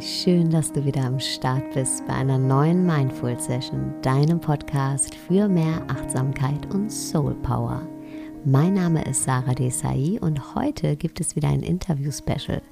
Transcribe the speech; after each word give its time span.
Schön, 0.00 0.50
dass 0.50 0.72
du 0.72 0.84
wieder 0.84 1.04
am 1.04 1.20
Start 1.20 1.74
bist 1.74 2.06
bei 2.06 2.14
einer 2.14 2.38
neuen 2.38 2.86
Mindful 2.86 3.38
Session, 3.38 3.94
deinem 4.02 4.40
Podcast 4.40 5.14
für 5.14 5.48
mehr 5.48 5.82
Achtsamkeit 5.88 6.72
und 6.72 6.90
Soul 6.90 7.34
Power. 7.42 7.86
Mein 8.44 8.74
Name 8.74 9.04
ist 9.04 9.24
Sarah 9.24 9.54
Desai 9.54 10.18
und 10.20 10.54
heute 10.54 10.96
gibt 10.96 11.20
es 11.20 11.36
wieder 11.36 11.48
ein 11.48 11.62
Interview-Special 11.62 12.62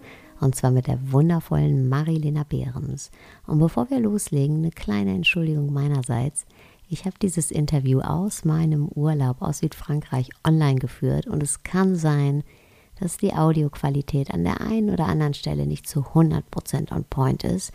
und 0.41 0.55
zwar 0.55 0.71
mit 0.71 0.87
der 0.87 0.99
wundervollen 1.13 1.89
Marilena 1.89 2.45
Behrens. 2.45 3.11
Und 3.47 3.59
bevor 3.59 3.91
wir 3.91 4.01
loslegen, 4.01 4.59
eine 4.59 4.71
kleine 4.71 5.15
Entschuldigung 5.15 5.73
meinerseits. 5.73 6.47
Ich 6.89 7.05
habe 7.05 7.17
dieses 7.23 7.51
Interview 7.51 8.01
aus 8.01 8.45
meinem 8.45 8.89
Urlaub 8.89 9.43
aus 9.43 9.59
Südfrankreich 9.59 10.31
online 10.47 10.79
geführt 10.79 11.27
und 11.27 11.43
es 11.43 11.63
kann 11.63 11.95
sein, 11.95 12.43
dass 12.43 12.60
die 13.01 13.33
Audioqualität 13.33 14.33
an 14.33 14.45
der 14.45 14.61
einen 14.61 14.91
oder 14.91 15.07
anderen 15.07 15.35
Stelle 15.35 15.67
nicht 15.67 15.89
zu 15.89 16.01
100% 16.01 16.93
on 16.93 17.05
point 17.05 17.45
ist. 17.45 17.73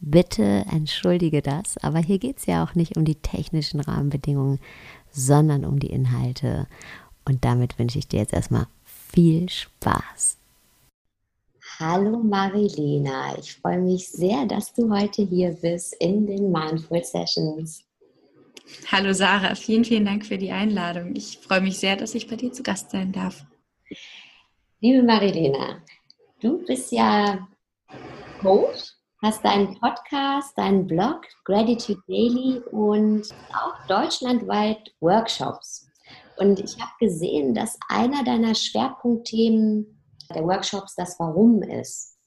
Bitte 0.00 0.64
entschuldige 0.70 1.40
das, 1.40 1.78
aber 1.78 1.98
hier 1.98 2.18
geht 2.18 2.38
es 2.38 2.46
ja 2.46 2.64
auch 2.64 2.74
nicht 2.74 2.96
um 2.96 3.04
die 3.04 3.14
technischen 3.14 3.80
Rahmenbedingungen, 3.80 4.58
sondern 5.10 5.64
um 5.64 5.78
die 5.78 5.90
Inhalte. 5.90 6.66
Und 7.24 7.44
damit 7.44 7.78
wünsche 7.78 7.98
ich 7.98 8.08
dir 8.08 8.20
jetzt 8.20 8.34
erstmal 8.34 8.66
viel 8.84 9.48
Spaß. 9.48 10.36
Hallo 11.78 12.18
Marilena, 12.18 13.36
ich 13.38 13.54
freue 13.54 13.80
mich 13.80 14.08
sehr, 14.08 14.46
dass 14.46 14.74
du 14.74 14.90
heute 14.90 15.22
hier 15.22 15.52
bist 15.52 15.94
in 15.98 16.26
den 16.26 16.52
Mindful 16.52 17.02
Sessions. 17.02 17.82
Hallo 18.92 19.12
Sarah, 19.12 19.54
vielen, 19.54 19.84
vielen 19.84 20.04
Dank 20.04 20.24
für 20.24 20.38
die 20.38 20.52
Einladung. 20.52 21.16
Ich 21.16 21.38
freue 21.38 21.60
mich 21.60 21.78
sehr, 21.78 21.96
dass 21.96 22.14
ich 22.14 22.28
bei 22.28 22.36
dir 22.36 22.52
zu 22.52 22.62
Gast 22.62 22.90
sein 22.90 23.12
darf. 23.12 23.44
Liebe 24.80 25.02
Marilena, 25.02 25.82
du 26.40 26.58
bist 26.64 26.92
ja 26.92 27.46
Coach, 28.42 28.92
hast 29.22 29.44
deinen 29.44 29.78
Podcast, 29.80 30.58
deinen 30.58 30.86
Blog 30.86 31.22
Gratitude 31.44 32.02
Daily 32.06 32.60
und 32.70 33.28
auch 33.52 33.86
deutschlandweit 33.86 34.92
Workshops. 35.00 35.86
Und 36.36 36.60
ich 36.60 36.78
habe 36.80 36.92
gesehen, 37.00 37.54
dass 37.54 37.78
einer 37.88 38.24
deiner 38.24 38.54
Schwerpunktthemen 38.54 40.02
der 40.34 40.44
Workshops 40.44 40.94
das 40.96 41.18
Warum 41.18 41.62
ist. 41.62 42.18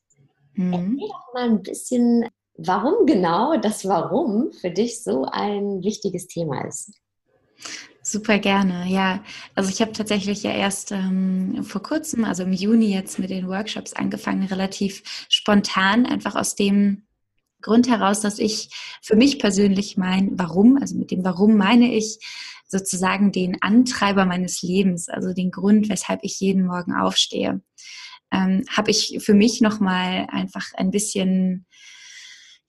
Mhm. 0.54 0.74
Erzähl 0.74 1.10
doch 1.10 1.34
mal 1.34 1.50
ein 1.50 1.62
bisschen, 1.62 2.30
warum 2.58 3.06
genau 3.06 3.58
das 3.58 3.88
Warum 3.88 4.52
für 4.54 4.72
dich 4.72 5.04
so 5.04 5.26
ein 5.26 5.84
wichtiges 5.84 6.28
Thema 6.28 6.66
ist. 6.66 6.94
Super 8.10 8.40
gerne, 8.40 8.88
ja. 8.88 9.22
Also 9.54 9.70
ich 9.70 9.82
habe 9.82 9.92
tatsächlich 9.92 10.42
ja 10.42 10.52
erst 10.52 10.94
ähm, 10.94 11.62
vor 11.66 11.84
kurzem, 11.84 12.24
also 12.24 12.44
im 12.44 12.54
Juni 12.54 12.94
jetzt 12.94 13.20
mit 13.20 13.30
den 13.30 13.50
Workshops 13.50 13.92
angefangen, 13.92 14.48
relativ 14.48 15.04
spontan, 15.28 16.06
einfach 16.06 16.36
aus 16.38 16.56
dem 16.56 17.04
Grund 17.62 17.90
heraus, 17.90 18.22
dass 18.22 18.40
ich 18.40 18.70
für 19.02 19.18
mich 19.18 19.40
persönlich 19.40 19.98
mein 19.98 20.40
Warum, 20.40 20.78
also 20.78 20.96
mit 20.96 21.12
dem 21.12 21.26
Warum 21.26 21.58
meine 21.58 21.94
ich 21.94 22.20
sozusagen 22.66 23.34
den 23.34 23.62
Antreiber 23.62 24.24
meines 24.24 24.62
Lebens, 24.62 25.10
also 25.10 25.34
den 25.34 25.52
Grund, 25.52 25.90
weshalb 25.90 26.22
ich 26.24 26.40
jeden 26.40 26.66
Morgen 26.66 26.94
aufstehe, 26.94 27.62
ähm, 28.32 28.64
habe 28.70 28.90
ich 28.90 29.18
für 29.20 29.34
mich 29.34 29.60
nochmal 29.60 30.28
einfach 30.32 30.68
ein 30.78 30.92
bisschen, 30.92 31.66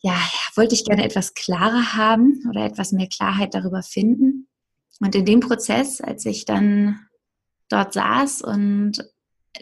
ja, 0.01 0.21
wollte 0.57 0.75
ich 0.75 0.85
gerne 0.85 1.05
etwas 1.05 1.35
klarer 1.35 1.95
haben 1.95 2.43
oder 2.51 2.65
etwas 2.65 2.91
mehr 2.91 3.09
Klarheit 3.09 3.55
darüber 3.55 3.85
finden. 3.85 4.48
Und 5.01 5.15
in 5.15 5.25
dem 5.25 5.41
Prozess, 5.41 6.01
als 6.01 6.27
ich 6.27 6.45
dann 6.45 7.07
dort 7.69 7.93
saß 7.93 8.43
und 8.43 9.05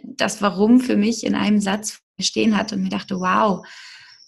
das 0.03 0.43
Warum 0.43 0.81
für 0.81 0.97
mich 0.97 1.25
in 1.25 1.35
einem 1.35 1.61
Satz 1.61 2.01
stehen 2.21 2.57
hatte 2.57 2.77
und 2.77 2.83
mir 2.83 2.91
dachte, 2.91 3.17
wow, 3.21 3.67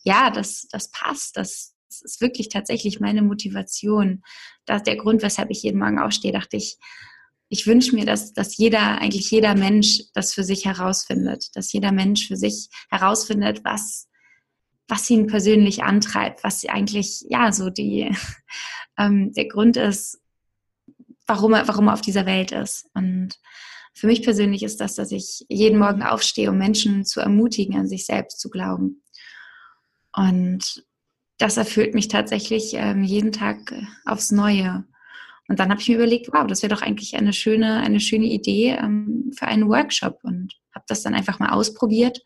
ja, 0.03 0.31
das, 0.31 0.69
das 0.71 0.91
passt, 0.91 1.37
das, 1.37 1.75
das 1.89 2.03
ist 2.03 2.21
wirklich 2.21 2.49
tatsächlich 2.49 3.01
meine 3.01 3.23
Motivation. 3.23 4.23
Das 4.67 4.79
ist 4.79 4.87
der 4.87 4.97
Grund, 4.97 5.23
weshalb 5.23 5.51
ich 5.51 5.63
jeden 5.63 5.79
Morgen 5.79 5.99
aufstehe, 5.99 6.33
dachte 6.33 6.57
ich, 6.57 6.77
ich 7.51 7.67
wünsche 7.67 7.95
mir, 7.95 8.05
dass, 8.05 8.35
dass 8.35 8.59
jeder, 8.59 8.99
eigentlich 9.01 9.31
jeder 9.31 9.55
Mensch 9.55 10.03
das 10.13 10.35
für 10.35 10.45
sich 10.45 10.67
herausfindet, 10.67 11.57
dass 11.57 11.73
jeder 11.73 11.93
Mensch 11.93 12.27
für 12.29 12.37
sich 12.37 12.69
herausfindet, 12.91 13.65
was, 13.65 14.09
was 14.87 15.09
ihn 15.09 15.27
persönlich 15.27 15.83
antreibt, 15.83 16.45
was 16.45 16.67
eigentlich, 16.67 17.25
ja, 17.29 17.51
so 17.53 17.71
die, 17.71 18.15
ähm, 18.99 19.33
der 19.33 19.49
Grund 19.49 19.79
ist, 19.79 20.21
warum 21.29 21.53
er, 21.53 21.69
warum 21.69 21.89
er 21.89 21.95
auf 21.95 22.01
dieser 22.01 22.27
Welt 22.27 22.51
ist. 22.51 22.87
Und 22.95 23.39
für 23.95 24.07
mich 24.07 24.23
persönlich 24.23 24.63
ist 24.63 24.81
das, 24.81 24.95
dass 24.95 25.13
ich 25.13 25.45
jeden 25.49 25.79
Morgen 25.79 26.03
aufstehe, 26.03 26.51
um 26.51 26.59
Menschen 26.59 27.05
zu 27.05 27.21
ermutigen, 27.21 27.77
an 27.77 27.87
sich 27.87 28.07
selbst 28.07 28.41
zu 28.41 28.51
glauben. 28.51 29.03
Und 30.17 30.85
das 31.39 31.57
erfüllt 31.57 31.95
mich 31.95 32.09
tatsächlich 32.09 32.75
ähm, 32.75 33.05
jeden 33.05 33.31
Tag 33.31 33.71
äh, 33.71 33.83
aufs 34.05 34.33
Neue. 34.33 34.85
Und 35.49 35.61
dann 35.61 35.71
habe 35.71 35.81
ich 35.81 35.89
mir 35.89 35.97
überlegt, 35.97 36.29
wow, 36.33 36.47
das 36.47 36.63
wäre 36.63 36.75
doch 36.75 36.83
eigentlich 36.83 37.17
eine 37.17 37.33
schöne, 37.33 37.81
eine 37.81 38.01
schöne 38.01 38.27
Idee 38.27 38.77
ähm, 38.81 39.31
für 39.37 39.47
einen 39.47 39.69
Workshop 39.69 40.19
und 40.23 40.55
habe 40.75 40.85
das 40.89 41.03
dann 41.03 41.15
einfach 41.15 41.39
mal 41.39 41.51
ausprobiert 41.51 42.21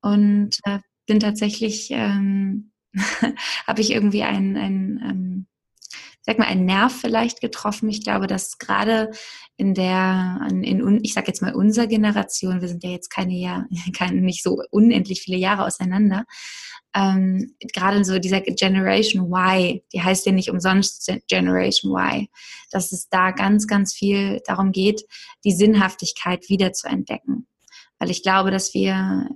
und 0.00 0.58
äh, 0.64 0.78
bin 1.06 1.20
tatsächlich, 1.20 1.88
ähm, 1.90 2.72
habe 3.66 3.80
ich 3.80 3.90
irgendwie 3.90 4.22
ein, 4.22 4.56
ein 4.56 5.00
ähm, 5.02 5.46
sag 6.26 6.38
mal, 6.38 6.46
einen 6.46 6.64
Nerv 6.64 6.92
vielleicht 6.92 7.40
getroffen. 7.40 7.88
Ich 7.88 8.02
glaube, 8.02 8.26
dass 8.26 8.58
gerade 8.58 9.10
in 9.56 9.74
der, 9.74 10.40
in, 10.50 11.00
ich 11.02 11.14
sag 11.14 11.28
jetzt 11.28 11.42
mal 11.42 11.54
unserer 11.54 11.86
Generation, 11.86 12.60
wir 12.60 12.68
sind 12.68 12.82
ja 12.82 12.90
jetzt 12.90 13.10
keine 13.10 13.34
Jahr, 13.34 13.66
keine, 13.96 14.20
nicht 14.20 14.42
so 14.42 14.62
unendlich 14.70 15.20
viele 15.20 15.36
Jahre 15.36 15.64
auseinander, 15.64 16.24
ähm, 16.94 17.54
gerade 17.72 18.04
so 18.04 18.18
dieser 18.18 18.40
Generation 18.40 19.32
Y, 19.32 19.80
die 19.92 20.02
heißt 20.02 20.26
ja 20.26 20.32
nicht 20.32 20.50
umsonst 20.50 21.12
Generation 21.28 21.92
Y, 21.92 22.28
dass 22.70 22.92
es 22.92 23.08
da 23.08 23.32
ganz, 23.32 23.66
ganz 23.66 23.92
viel 23.92 24.40
darum 24.46 24.72
geht, 24.72 25.04
die 25.44 25.52
Sinnhaftigkeit 25.52 26.48
wieder 26.48 26.72
zu 26.72 26.86
entdecken. 26.86 27.48
Weil 27.98 28.10
ich 28.10 28.22
glaube, 28.22 28.50
dass 28.50 28.74
wir 28.74 29.28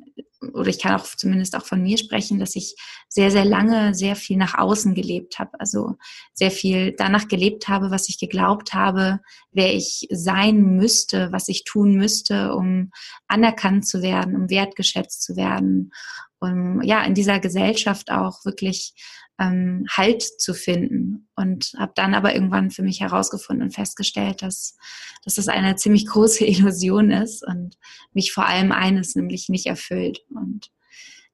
oder 0.53 0.69
ich 0.69 0.81
kann 0.81 0.94
auch 0.98 1.04
zumindest 1.04 1.56
auch 1.56 1.64
von 1.64 1.82
mir 1.82 1.98
sprechen, 1.98 2.38
dass 2.38 2.56
ich 2.56 2.75
sehr, 3.09 3.31
sehr 3.31 3.44
lange 3.44 3.94
sehr 3.94 4.16
viel 4.16 4.36
nach 4.36 4.59
außen 4.59 4.94
gelebt 4.94 5.38
habe. 5.38 5.59
Also 5.59 5.97
sehr 6.34 6.50
viel 6.50 6.92
danach 6.92 7.28
gelebt 7.28 7.69
habe, 7.69 7.91
was 7.91 8.09
ich 8.09 8.19
geglaubt 8.19 8.75
habe, 8.75 9.20
wer 9.53 9.75
ich 9.75 10.06
sein 10.10 10.76
müsste, 10.76 11.32
was 11.32 11.48
ich 11.48 11.64
tun 11.64 11.97
müsste, 11.97 12.54
um 12.54 12.91
anerkannt 13.26 13.87
zu 13.87 14.03
werden, 14.03 14.37
um 14.37 14.50
wertgeschätzt 14.50 15.22
zu 15.22 15.37
werden, 15.37 15.92
um 16.41 16.82
ja 16.82 17.03
in 17.04 17.14
dieser 17.14 17.41
Gesellschaft 17.41 18.10
auch 18.10 18.44
wirklich 18.44 18.94
ähm, 19.38 19.84
Halt 19.91 20.22
zu 20.22 20.54
finden. 20.54 21.28
Und 21.37 21.72
habe 21.78 21.93
dann 21.94 22.15
aber 22.15 22.34
irgendwann 22.34 22.71
für 22.71 22.82
mich 22.82 23.00
herausgefunden 23.00 23.65
und 23.65 23.75
festgestellt, 23.75 24.43
dass, 24.43 24.76
dass 25.25 25.37
das 25.37 25.49
eine 25.49 25.76
ziemlich 25.76 26.06
große 26.06 26.44
Illusion 26.47 27.10
ist 27.10 27.47
und 27.47 27.76
mich 28.12 28.32
vor 28.32 28.47
allem 28.47 28.72
eines 28.72 29.15
nämlich 29.15 29.49
nicht 29.49 29.66
erfüllt. 29.66 30.21
Und 30.31 30.71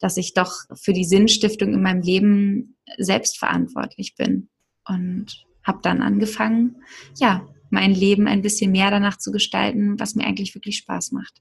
dass 0.00 0.16
ich 0.16 0.34
doch 0.34 0.52
für 0.74 0.92
die 0.92 1.04
Sinnstiftung 1.04 1.72
in 1.72 1.82
meinem 1.82 2.02
Leben 2.02 2.76
selbst 2.98 3.38
verantwortlich 3.38 4.14
bin. 4.16 4.48
Und 4.86 5.46
habe 5.62 5.78
dann 5.82 6.02
angefangen, 6.02 6.82
ja, 7.16 7.48
mein 7.70 7.94
Leben 7.94 8.28
ein 8.28 8.42
bisschen 8.42 8.70
mehr 8.70 8.90
danach 8.90 9.16
zu 9.18 9.32
gestalten, 9.32 9.98
was 9.98 10.14
mir 10.14 10.26
eigentlich 10.26 10.54
wirklich 10.54 10.76
Spaß 10.76 11.12
macht. 11.12 11.40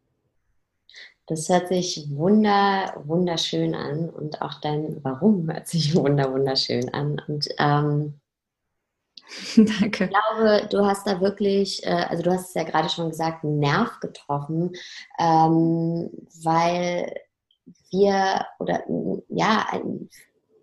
Das 1.28 1.48
hört 1.48 1.70
sich 1.70 2.06
wunder, 2.10 3.02
wunderschön 3.06 3.75
an 3.75 4.10
und 4.10 4.42
auch 4.42 4.60
dein 4.60 5.04
Warum 5.04 5.52
hört 5.52 5.68
sich 5.68 5.96
wunder, 5.96 6.31
wunderschön 6.31 6.94
an. 6.94 7.22
Und 7.28 7.48
ähm, 7.60 8.20
Danke. 9.56 10.06
Ich 10.06 10.10
glaube, 10.10 10.68
du 10.70 10.86
hast 10.86 11.08
da 11.08 11.22
wirklich, 11.22 11.86
äh, 11.86 11.90
also 11.90 12.24
du 12.24 12.31
hast 12.31 12.50
es 12.50 12.54
ja 12.54 12.64
gerade 12.64 12.90
schon 12.90 13.10
gesagt, 13.10 13.44
einen 13.44 13.60
Nerv 13.60 14.00
getroffen, 14.00 14.74
ähm, 15.20 16.10
weil 16.44 17.14
wir 17.92 18.46
oder 18.60 18.84
ja, 19.30 19.66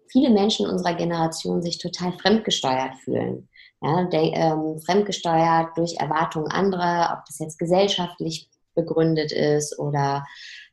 viele 0.09 0.31
Menschen 0.31 0.69
unserer 0.69 0.95
Generation 0.95 1.62
sich 1.62 1.79
total 1.79 2.12
fremdgesteuert 2.12 2.97
fühlen. 2.97 3.49
Ja, 3.83 4.05
der, 4.05 4.23
ähm, 4.35 4.79
fremdgesteuert 4.85 5.77
durch 5.79 5.97
Erwartungen 5.99 6.51
anderer, 6.51 7.17
ob 7.17 7.25
das 7.25 7.39
jetzt 7.39 7.59
gesellschaftlich 7.59 8.51
begründet 8.82 9.32
ist 9.32 9.79
oder 9.79 10.25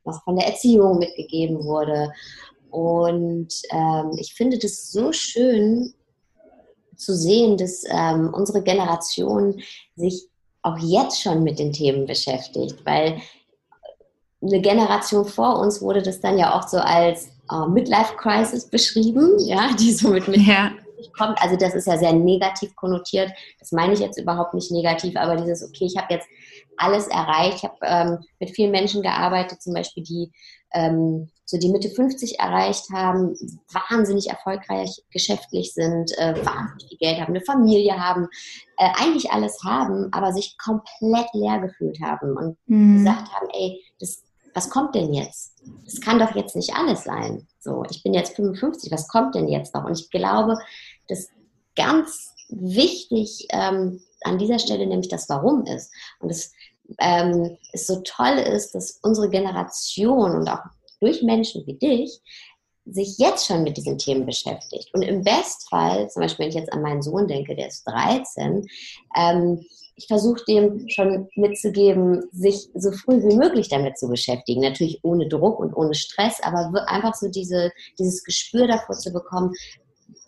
was 0.04 0.19
von 0.24 0.36
der 0.38 0.48
Erziehung 0.48 1.00
mitgegeben 1.00 1.63
wurde. 1.63 2.12
Und 2.69 3.50
ähm, 3.71 4.12
ich 4.19 4.33
finde 4.33 4.57
das 4.57 4.92
so 4.92 5.12
schön 5.12 5.94
zu 6.95 7.15
sehen, 7.15 7.57
dass 7.57 7.83
ähm, 7.89 8.31
unsere 8.33 8.63
Generation 8.63 9.62
sich 9.95 10.27
auch 10.63 10.77
jetzt 10.80 11.21
schon 11.21 11.44
mit 11.44 11.59
den 11.59 11.71
Themen 11.71 12.06
beschäftigt, 12.06 12.86
weil 12.86 13.21
eine 14.42 14.62
Generation 14.62 15.25
vor 15.25 15.60
uns 15.60 15.81
wurde 15.81 16.01
das 16.01 16.19
dann 16.19 16.38
ja 16.38 16.57
auch 16.57 16.68
so 16.68 16.77
als 16.77 17.30
äh, 17.51 17.68
Midlife 17.68 18.15
Crisis 18.18 18.65
beschrieben, 18.65 19.39
ja, 19.39 19.69
die 19.80 19.94
so 19.94 20.10
mit, 20.10 20.27
mit 20.27 20.42
ja. 20.42 20.71
Kommt. 21.17 21.41
Also 21.41 21.55
das 21.55 21.73
ist 21.73 21.87
ja 21.87 21.97
sehr 21.97 22.13
negativ 22.13 22.75
konnotiert. 22.75 23.31
Das 23.59 23.71
meine 23.71 23.93
ich 23.93 23.99
jetzt 23.99 24.19
überhaupt 24.19 24.53
nicht 24.53 24.71
negativ, 24.71 25.15
aber 25.15 25.35
dieses, 25.35 25.63
okay, 25.63 25.85
ich 25.85 25.97
habe 25.97 26.13
jetzt 26.13 26.27
alles 26.77 27.07
erreicht. 27.07 27.57
Ich 27.57 27.63
habe 27.63 27.77
ähm, 27.81 28.19
mit 28.39 28.51
vielen 28.51 28.71
Menschen 28.71 29.01
gearbeitet, 29.01 29.61
zum 29.61 29.73
Beispiel, 29.73 30.03
die 30.03 30.31
ähm, 30.73 31.29
so 31.45 31.57
die 31.57 31.69
Mitte 31.69 31.89
50 31.89 32.39
erreicht 32.39 32.89
haben, 32.91 33.35
wahnsinnig 33.71 34.29
erfolgreich 34.29 35.01
geschäftlich 35.11 35.73
sind, 35.73 36.11
äh, 36.17 36.35
wahnsinnig 36.45 36.89
viel 36.89 36.97
Geld 36.97 37.21
haben, 37.21 37.33
eine 37.33 37.41
Familie 37.41 37.97
haben, 37.97 38.27
äh, 38.77 38.89
eigentlich 39.01 39.31
alles 39.31 39.63
haben, 39.63 40.09
aber 40.11 40.33
sich 40.33 40.57
komplett 40.57 41.27
leer 41.33 41.59
gefühlt 41.59 41.99
haben 42.01 42.35
und 42.35 42.57
mhm. 42.65 42.97
gesagt 42.97 43.31
haben, 43.31 43.47
ey, 43.53 43.81
das, 43.99 44.23
was 44.53 44.69
kommt 44.69 44.93
denn 44.95 45.13
jetzt? 45.13 45.53
Das 45.85 46.01
kann 46.01 46.19
doch 46.19 46.35
jetzt 46.35 46.55
nicht 46.55 46.75
alles 46.75 47.05
sein. 47.05 47.47
So, 47.59 47.85
ich 47.89 48.03
bin 48.03 48.13
jetzt 48.13 48.35
55, 48.35 48.91
was 48.91 49.07
kommt 49.07 49.35
denn 49.35 49.47
jetzt 49.47 49.73
noch? 49.73 49.85
Und 49.85 49.97
ich 49.97 50.09
glaube, 50.09 50.57
dass 51.07 51.30
ganz 51.75 52.33
wichtig 52.50 53.48
ähm, 53.51 54.01
an 54.24 54.38
dieser 54.38 54.59
Stelle 54.59 54.88
nämlich 54.88 55.09
das 55.09 55.30
Warum 55.30 55.65
ist. 55.65 55.92
Und 56.19 56.30
es 56.30 56.51
ähm, 57.00 57.57
es 57.74 57.88
so 57.88 58.01
toll 58.04 58.38
ist, 58.38 58.74
dass 58.74 59.00
unsere 59.01 59.30
Generation 59.30 60.36
und 60.36 60.50
auch 60.50 60.62
durch 61.00 61.21
Menschen 61.21 61.65
wie 61.65 61.75
dich 61.75 62.21
sich 62.89 63.18
jetzt 63.18 63.45
schon 63.45 63.63
mit 63.63 63.75
diesen 63.75 63.98
Themen 63.98 64.25
beschäftigt. 64.25 64.94
Und 64.94 65.01
im 65.01 65.21
Bestfall, 65.21 66.09
zum 66.09 66.21
Beispiel 66.21 66.45
wenn 66.45 66.50
ich 66.50 66.56
jetzt 66.56 66.71
an 66.71 66.81
meinen 66.81 67.01
Sohn 67.01 67.27
denke, 67.27 67.53
der 67.53 67.68
ist 67.68 67.83
13, 67.86 68.65
ähm, 69.18 69.65
ich 70.00 70.07
versuche 70.07 70.45
dem 70.48 70.88
schon 70.88 71.27
mitzugeben, 71.36 72.24
sich 72.31 72.69
so 72.75 72.92
früh 72.92 73.21
wie 73.27 73.36
möglich 73.36 73.68
damit 73.68 73.98
zu 73.98 74.07
beschäftigen. 74.07 74.62
Natürlich 74.62 75.00
ohne 75.03 75.27
Druck 75.27 75.60
und 75.60 75.74
ohne 75.74 75.95
Stress, 75.95 76.39
aber 76.42 76.88
einfach 76.88 77.15
so 77.15 77.30
diese, 77.30 77.71
dieses 77.98 78.24
Gespür 78.24 78.68
davor 78.68 78.95
zu 78.95 79.12
bekommen, 79.12 79.53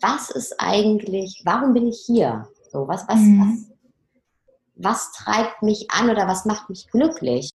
was 0.00 0.30
ist 0.30 0.60
eigentlich, 0.60 1.42
warum 1.44 1.74
bin 1.74 1.86
ich 1.88 2.02
hier? 2.06 2.48
So, 2.70 2.88
was, 2.88 3.06
was, 3.08 3.18
mhm. 3.18 3.40
was, 3.40 3.70
was 4.76 5.12
treibt 5.12 5.62
mich 5.62 5.90
an 5.90 6.10
oder 6.10 6.26
was 6.26 6.44
macht 6.44 6.70
mich 6.70 6.88
glücklich? 6.90 7.50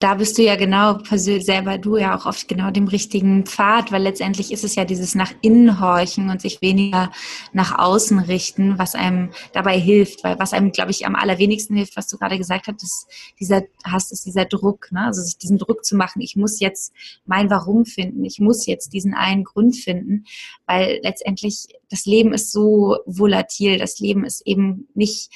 Da 0.00 0.14
bist 0.14 0.38
du 0.38 0.42
ja 0.42 0.54
genau 0.54 1.00
selber 1.16 1.76
du 1.76 1.96
ja 1.96 2.16
auch 2.16 2.24
auf 2.24 2.46
genau 2.46 2.70
dem 2.70 2.86
richtigen 2.86 3.44
Pfad, 3.44 3.90
weil 3.90 4.02
letztendlich 4.02 4.52
ist 4.52 4.62
es 4.62 4.76
ja 4.76 4.84
dieses 4.84 5.16
nach 5.16 5.32
innen 5.40 5.80
horchen 5.80 6.30
und 6.30 6.40
sich 6.40 6.62
weniger 6.62 7.10
nach 7.52 7.76
außen 7.76 8.20
richten, 8.20 8.78
was 8.78 8.94
einem 8.94 9.30
dabei 9.52 9.76
hilft, 9.76 10.22
weil 10.22 10.38
was 10.38 10.52
einem, 10.52 10.70
glaube 10.70 10.92
ich, 10.92 11.04
am 11.04 11.16
allerwenigsten 11.16 11.74
hilft, 11.74 11.96
was 11.96 12.06
du 12.06 12.16
gerade 12.16 12.38
gesagt 12.38 12.68
hast, 12.68 12.82
ist 12.84 13.08
dieser, 13.40 13.62
hast, 13.82 14.12
ist 14.12 14.24
dieser 14.24 14.44
Druck, 14.44 14.92
ne? 14.92 15.04
also 15.06 15.20
sich 15.20 15.36
diesen 15.36 15.58
Druck 15.58 15.84
zu 15.84 15.96
machen, 15.96 16.20
ich 16.22 16.36
muss 16.36 16.60
jetzt 16.60 16.92
mein 17.26 17.50
Warum 17.50 17.84
finden, 17.84 18.24
ich 18.24 18.38
muss 18.38 18.66
jetzt 18.66 18.92
diesen 18.92 19.14
einen 19.14 19.42
Grund 19.42 19.74
finden, 19.74 20.26
weil 20.66 21.00
letztendlich 21.02 21.66
das 21.90 22.06
Leben 22.06 22.32
ist 22.32 22.52
so 22.52 22.98
volatil, 23.06 23.78
das 23.78 23.98
Leben 23.98 24.24
ist 24.24 24.46
eben 24.46 24.86
nicht 24.94 25.30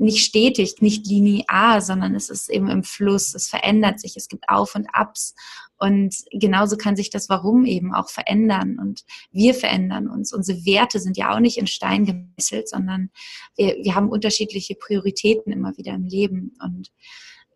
nicht 0.00 0.24
stetig, 0.24 0.76
nicht 0.80 1.06
linear, 1.06 1.80
sondern 1.82 2.14
es 2.14 2.30
ist 2.30 2.48
eben 2.48 2.68
im 2.68 2.82
Fluss, 2.82 3.34
es 3.34 3.48
verändert 3.48 4.00
sich, 4.00 4.16
es 4.16 4.28
gibt 4.28 4.48
Auf 4.48 4.74
und 4.74 4.86
Abs. 4.92 5.34
Und 5.76 6.14
genauso 6.30 6.76
kann 6.76 6.96
sich 6.96 7.10
das 7.10 7.28
Warum 7.28 7.64
eben 7.64 7.94
auch 7.94 8.10
verändern. 8.10 8.78
Und 8.78 9.04
wir 9.30 9.54
verändern 9.54 10.08
uns. 10.08 10.32
Unsere 10.32 10.64
Werte 10.64 11.00
sind 11.00 11.16
ja 11.16 11.34
auch 11.34 11.40
nicht 11.40 11.58
in 11.58 11.66
Stein 11.66 12.04
gemesselt, 12.04 12.68
sondern 12.68 13.10
wir, 13.56 13.76
wir 13.82 13.94
haben 13.94 14.08
unterschiedliche 14.08 14.74
Prioritäten 14.74 15.52
immer 15.52 15.76
wieder 15.76 15.94
im 15.94 16.04
Leben. 16.04 16.54
Und 16.62 16.90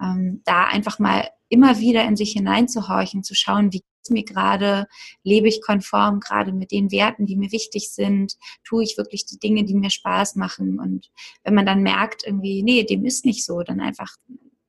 ähm, 0.01 0.43
da 0.45 0.65
einfach 0.65 0.99
mal 0.99 1.29
immer 1.49 1.79
wieder 1.81 2.05
in 2.05 2.17
sich 2.17 2.33
hineinzuhorchen, 2.33 3.23
zu 3.23 3.35
schauen, 3.35 3.73
wie 3.73 3.83
mir 4.11 4.25
gerade, 4.25 4.87
lebe 5.23 5.49
ich 5.49 5.63
konform 5.63 6.21
gerade 6.21 6.53
mit 6.53 6.71
den 6.71 6.91
Werten, 6.91 7.27
die 7.27 7.37
mir 7.37 7.53
wichtig 7.53 7.91
sind, 7.91 8.37
tue 8.65 8.83
ich 8.83 8.97
wirklich 8.97 9.27
die 9.27 9.39
Dinge, 9.39 9.65
die 9.65 9.75
mir 9.75 9.91
Spaß 9.91 10.37
machen. 10.37 10.79
Und 10.79 11.11
wenn 11.43 11.55
man 11.55 11.67
dann 11.67 11.83
merkt, 11.83 12.27
irgendwie, 12.27 12.63
nee, 12.63 12.85
dem 12.85 13.05
ist 13.05 13.25
nicht 13.25 13.45
so, 13.45 13.63
dann 13.63 13.81
einfach 13.81 14.17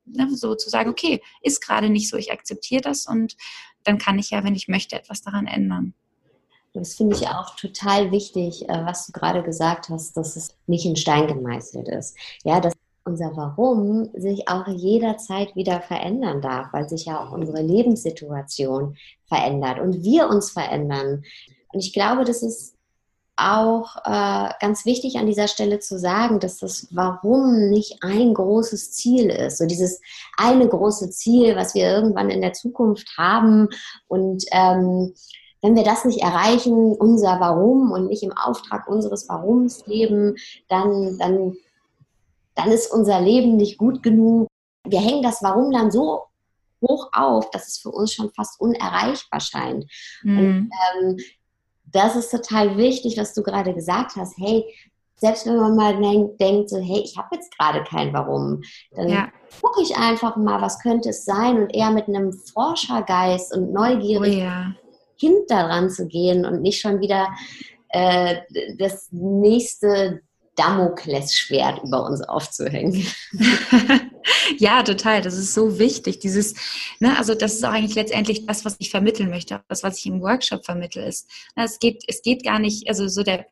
ne, 0.04 0.28
so 0.34 0.54
zu 0.54 0.70
sagen, 0.70 0.90
okay, 0.90 1.22
ist 1.42 1.60
gerade 1.60 1.90
nicht 1.90 2.08
so, 2.08 2.16
ich 2.16 2.32
akzeptiere 2.32 2.82
das 2.82 3.06
und 3.06 3.36
dann 3.84 3.98
kann 3.98 4.18
ich 4.18 4.30
ja, 4.30 4.44
wenn 4.44 4.54
ich 4.54 4.68
möchte, 4.68 4.96
etwas 4.96 5.22
daran 5.22 5.46
ändern. 5.46 5.94
Das 6.72 6.94
finde 6.94 7.16
ich 7.16 7.26
auch 7.26 7.56
total 7.56 8.10
wichtig, 8.10 8.68
äh, 8.68 8.84
was 8.84 9.06
du 9.06 9.12
gerade 9.12 9.42
gesagt 9.42 9.88
hast, 9.88 10.16
dass 10.16 10.36
es 10.36 10.54
nicht 10.66 10.84
in 10.84 10.96
Stein 10.96 11.26
gemeißelt 11.26 11.88
ist. 11.88 12.16
Ja, 12.44 12.60
dass 12.60 12.74
unser 13.06 13.36
Warum 13.36 14.10
sich 14.14 14.48
auch 14.48 14.66
jederzeit 14.66 15.54
wieder 15.54 15.80
verändern 15.80 16.40
darf, 16.42 16.72
weil 16.72 16.88
sich 16.88 17.06
ja 17.06 17.24
auch 17.24 17.32
unsere 17.32 17.62
Lebenssituation 17.62 18.96
verändert 19.26 19.78
und 19.80 20.02
wir 20.02 20.28
uns 20.28 20.50
verändern. 20.50 21.24
Und 21.72 21.80
ich 21.80 21.92
glaube, 21.92 22.24
das 22.24 22.42
ist 22.42 22.74
auch 23.36 23.96
äh, 24.04 24.48
ganz 24.60 24.86
wichtig 24.86 25.18
an 25.18 25.26
dieser 25.26 25.46
Stelle 25.46 25.78
zu 25.78 25.98
sagen, 25.98 26.40
dass 26.40 26.58
das 26.58 26.88
Warum 26.90 27.68
nicht 27.68 27.98
ein 28.02 28.32
großes 28.32 28.92
Ziel 28.92 29.28
ist. 29.28 29.58
So 29.58 29.66
dieses 29.66 30.00
eine 30.38 30.66
große 30.66 31.10
Ziel, 31.10 31.54
was 31.54 31.74
wir 31.74 31.84
irgendwann 31.84 32.30
in 32.30 32.40
der 32.40 32.54
Zukunft 32.54 33.14
haben 33.18 33.68
und 34.08 34.44
ähm, 34.52 35.12
wenn 35.62 35.74
wir 35.74 35.84
das 35.84 36.04
nicht 36.04 36.22
erreichen, 36.22 36.94
unser 36.94 37.40
Warum 37.40 37.90
und 37.90 38.06
nicht 38.06 38.22
im 38.22 38.32
Auftrag 38.32 38.86
unseres 38.88 39.28
Warums 39.28 39.84
leben, 39.86 40.36
dann, 40.68 41.18
dann 41.18 41.56
dann 42.56 42.72
ist 42.72 42.90
unser 42.92 43.20
Leben 43.20 43.56
nicht 43.56 43.78
gut 43.78 44.02
genug. 44.02 44.48
Wir 44.84 45.00
hängen 45.00 45.22
das 45.22 45.42
Warum 45.42 45.70
dann 45.70 45.90
so 45.92 46.24
hoch 46.82 47.08
auf, 47.12 47.50
dass 47.50 47.68
es 47.68 47.78
für 47.78 47.90
uns 47.90 48.12
schon 48.12 48.30
fast 48.32 48.60
unerreichbar 48.60 49.40
scheint. 49.40 49.84
Mhm. 50.22 50.38
Und 50.38 50.70
ähm, 51.00 51.16
das 51.84 52.16
ist 52.16 52.30
total 52.30 52.76
wichtig, 52.76 53.16
was 53.16 53.32
du 53.34 53.42
gerade 53.42 53.74
gesagt 53.74 54.16
hast. 54.16 54.36
Hey, 54.38 54.64
selbst 55.18 55.46
wenn 55.46 55.56
man 55.56 55.76
mal 55.76 55.96
denkt, 55.96 56.40
denkt 56.40 56.70
so, 56.70 56.78
hey, 56.78 57.00
ich 57.04 57.16
habe 57.16 57.28
jetzt 57.32 57.56
gerade 57.56 57.82
kein 57.84 58.12
Warum, 58.12 58.62
dann 58.90 59.08
ja. 59.08 59.28
gucke 59.62 59.82
ich 59.82 59.96
einfach 59.96 60.36
mal, 60.36 60.60
was 60.60 60.80
könnte 60.80 61.10
es 61.10 61.24
sein 61.24 61.58
und 61.58 61.74
eher 61.74 61.90
mit 61.90 62.08
einem 62.08 62.32
Forschergeist 62.32 63.54
und 63.54 63.72
neugierig 63.72 64.36
oh, 64.36 64.40
ja. 64.40 64.74
Kind 65.18 65.50
daran 65.50 65.88
zu 65.88 66.06
gehen 66.06 66.44
und 66.44 66.60
nicht 66.60 66.80
schon 66.80 67.00
wieder 67.00 67.28
äh, 67.88 68.40
das 68.78 69.08
nächste 69.10 70.20
Damoklesschwert 70.56 71.84
über 71.84 72.04
uns 72.04 72.22
aufzuhängen. 72.22 73.06
ja, 74.58 74.82
total. 74.82 75.22
Das 75.22 75.34
ist 75.34 75.54
so 75.54 75.78
wichtig. 75.78 76.18
Dieses, 76.18 76.54
ne, 77.00 77.16
also 77.18 77.34
das 77.34 77.54
ist 77.54 77.64
auch 77.64 77.72
eigentlich 77.72 77.94
letztendlich 77.94 78.46
das, 78.46 78.64
was 78.64 78.76
ich 78.78 78.90
vermitteln 78.90 79.30
möchte, 79.30 79.62
das, 79.68 79.82
was 79.82 79.98
ich 79.98 80.06
im 80.06 80.20
Workshop 80.20 80.64
vermittle, 80.64 81.06
ist. 81.06 81.28
Ne, 81.56 81.64
es 81.64 81.78
geht, 81.78 82.04
es 82.08 82.22
geht 82.22 82.44
gar 82.44 82.58
nicht, 82.58 82.88
also 82.88 83.08
so 83.08 83.22
der, 83.22 83.46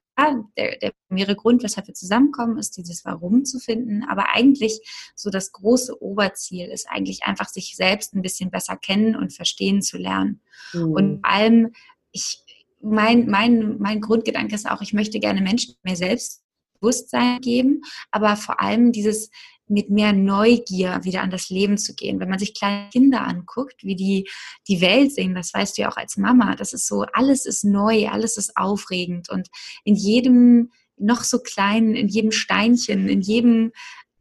der, 0.57 0.77
der 0.79 0.93
primäre 1.09 1.37
Grund, 1.37 1.63
weshalb 1.63 1.87
wir 1.87 1.95
zusammenkommen, 1.95 2.59
ist 2.59 2.77
dieses 2.77 3.05
Warum 3.05 3.45
zu 3.45 3.59
finden. 3.59 4.05
Aber 4.05 4.35
eigentlich 4.35 4.81
so 5.15 5.31
das 5.31 5.53
große 5.53 6.03
Oberziel 6.03 6.69
ist 6.69 6.89
eigentlich 6.89 7.25
einfach, 7.25 7.49
sich 7.49 7.77
selbst 7.77 8.15
ein 8.15 8.23
bisschen 8.23 8.51
besser 8.51 8.77
kennen 8.77 9.17
und 9.17 9.33
verstehen 9.33 9.83
zu 9.83 9.99
lernen. 9.99 10.41
Mhm. 10.73 10.93
Und 10.93 11.21
vor 11.21 11.31
allem, 11.31 11.73
ich, 12.13 12.41
mein, 12.81 13.29
mein, 13.29 13.79
mein 13.79 14.01
Grundgedanke 14.01 14.55
ist 14.55 14.71
auch, 14.71 14.83
ich 14.83 14.93
möchte 14.93 15.19
gerne 15.19 15.41
Menschen 15.41 15.75
mir 15.83 15.97
selbst 15.97 16.44
Bewusstsein 16.81 17.41
geben, 17.41 17.83
aber 18.11 18.37
vor 18.37 18.61
allem 18.61 18.93
dieses 18.93 19.31
mit 19.67 19.91
mehr 19.91 20.13
Neugier 20.13 21.01
wieder 21.05 21.23
an 21.23 21.31
das 21.31 21.49
Leben 21.49 21.79
zu 21.79 21.95
gehen. 21.95 22.21
Wenn 22.21 22.29
man 22.29 22.39
sich 22.39 22.55
kleine 22.55 22.91
Kinder 22.91 23.27
anguckt, 23.27 23.83
wie 23.83 23.97
die 23.97 24.29
die 24.69 24.81
Welt 24.81 25.13
sehen, 25.13 25.35
das 25.35 25.55
weißt 25.55 25.77
du 25.77 25.83
ja 25.83 25.91
auch 25.91 25.97
als 25.97 26.17
Mama, 26.17 26.55
das 26.55 26.73
ist 26.73 26.87
so, 26.87 27.07
alles 27.13 27.47
ist 27.47 27.65
neu, 27.65 28.09
alles 28.09 28.37
ist 28.37 28.57
aufregend 28.57 29.31
und 29.31 29.49
in 29.85 29.95
jedem 29.95 30.71
noch 30.97 31.25
so 31.25 31.39
kleinen, 31.39 31.95
in 31.95 32.09
jedem 32.09 32.31
Steinchen, 32.31 33.09
in 33.09 33.21
jedem, 33.21 33.73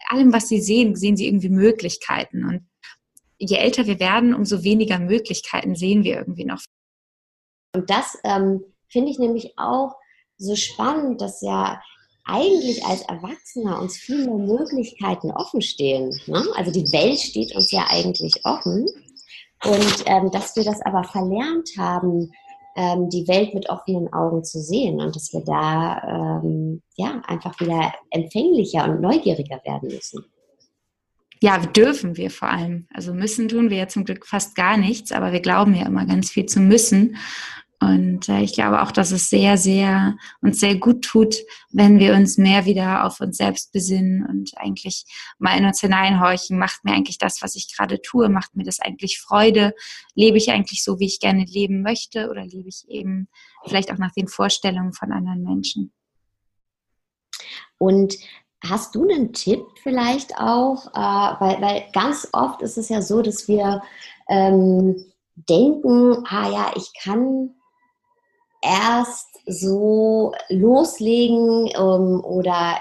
allem, 0.07 0.33
was 0.33 0.47
sie 0.47 0.61
sehen, 0.61 0.95
sehen 0.95 1.17
sie 1.17 1.27
irgendwie 1.27 1.49
Möglichkeiten 1.49 2.45
und 2.45 2.67
je 3.37 3.57
älter 3.57 3.85
wir 3.85 3.99
werden, 3.99 4.33
umso 4.33 4.63
weniger 4.63 4.99
Möglichkeiten 4.99 5.75
sehen 5.75 6.03
wir 6.03 6.17
irgendwie 6.17 6.45
noch. 6.45 6.61
Und 7.75 7.89
das 7.89 8.17
ähm, 8.23 8.63
finde 8.87 9.11
ich 9.11 9.19
nämlich 9.19 9.53
auch 9.57 9.95
so 10.37 10.55
spannend, 10.55 11.21
dass 11.21 11.41
ja 11.41 11.81
eigentlich 12.25 12.83
als 12.85 13.01
Erwachsener 13.01 13.81
uns 13.81 13.97
viel 13.97 14.25
mehr 14.25 14.37
Möglichkeiten 14.37 15.31
offen 15.31 15.61
stehen. 15.61 16.17
Ne? 16.27 16.43
Also 16.55 16.71
die 16.71 16.91
Welt 16.91 17.19
steht 17.19 17.55
uns 17.55 17.71
ja 17.71 17.85
eigentlich 17.89 18.45
offen. 18.45 18.87
Und 19.65 20.03
ähm, 20.05 20.31
dass 20.31 20.55
wir 20.55 20.63
das 20.63 20.81
aber 20.81 21.03
verlernt 21.03 21.69
haben, 21.77 22.31
ähm, 22.75 23.09
die 23.09 23.27
Welt 23.27 23.53
mit 23.53 23.69
offenen 23.69 24.11
Augen 24.11 24.43
zu 24.43 24.59
sehen 24.59 24.99
und 24.99 25.15
dass 25.15 25.31
wir 25.31 25.41
da 25.41 26.41
ähm, 26.41 26.81
ja 26.95 27.21
einfach 27.27 27.59
wieder 27.59 27.93
empfänglicher 28.09 28.85
und 28.85 29.01
neugieriger 29.01 29.61
werden 29.63 29.89
müssen. 29.89 30.25
Ja, 31.39 31.57
dürfen 31.59 32.15
wir 32.15 32.31
vor 32.31 32.49
allem. 32.49 32.87
Also 32.93 33.13
müssen 33.13 33.49
tun 33.49 33.69
wir 33.69 33.77
ja 33.77 33.87
zum 33.87 34.05
Glück 34.05 34.25
fast 34.25 34.55
gar 34.55 34.77
nichts, 34.77 35.11
aber 35.11 35.33
wir 35.33 35.41
glauben 35.41 35.75
ja 35.75 35.85
immer 35.85 36.05
ganz 36.05 36.31
viel 36.31 36.45
zu 36.45 36.61
müssen. 36.61 37.17
Und 37.83 38.29
äh, 38.29 38.41
ich 38.41 38.53
glaube 38.53 38.81
auch, 38.81 38.91
dass 38.91 39.11
es 39.11 39.29
sehr, 39.29 39.57
sehr 39.57 40.15
uns 40.41 40.61
sehr 40.61 40.75
gut 40.75 41.03
tut, 41.03 41.35
wenn 41.69 41.99
wir 41.99 42.13
uns 42.13 42.37
mehr 42.37 42.63
wieder 42.63 43.03
auf 43.03 43.19
uns 43.19 43.35
selbst 43.35 43.73
besinnen 43.73 44.25
und 44.25 44.51
eigentlich 44.55 45.03
mal 45.37 45.57
in 45.57 45.65
uns 45.65 45.81
hineinhorchen. 45.81 46.57
Macht 46.57 46.85
mir 46.85 46.93
eigentlich 46.93 47.17
das, 47.17 47.41
was 47.41 47.55
ich 47.55 47.75
gerade 47.75 48.01
tue? 48.01 48.29
Macht 48.29 48.55
mir 48.55 48.63
das 48.63 48.79
eigentlich 48.79 49.19
Freude? 49.19 49.73
Lebe 50.15 50.37
ich 50.37 50.49
eigentlich 50.51 50.81
so, 50.81 50.99
wie 50.99 51.07
ich 51.07 51.19
gerne 51.19 51.43
leben 51.43 51.81
möchte? 51.81 52.29
Oder 52.29 52.45
lebe 52.45 52.69
ich 52.69 52.85
eben 52.87 53.27
vielleicht 53.65 53.91
auch 53.91 53.97
nach 53.97 54.13
den 54.13 54.29
Vorstellungen 54.29 54.93
von 54.93 55.11
anderen 55.11 55.43
Menschen? 55.43 55.91
Und 57.77 58.15
hast 58.63 58.95
du 58.95 59.03
einen 59.03 59.33
Tipp 59.33 59.61
vielleicht 59.81 60.37
auch? 60.37 60.87
Äh, 60.93 61.41
weil, 61.41 61.61
weil 61.61 61.85
ganz 61.91 62.29
oft 62.31 62.61
ist 62.61 62.77
es 62.77 62.87
ja 62.87 63.01
so, 63.01 63.21
dass 63.21 63.49
wir 63.49 63.81
ähm, 64.29 65.03
denken, 65.35 66.23
ah 66.29 66.49
ja, 66.49 66.71
ich 66.77 66.93
kann 67.03 67.55
erst 68.63 69.27
so 69.45 70.33
loslegen 70.49 71.69
ähm, 71.75 72.23
oder 72.23 72.77